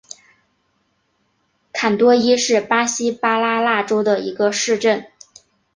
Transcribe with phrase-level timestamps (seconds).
[1.71, 5.05] 坎多伊是巴西巴拉那州的一个市镇。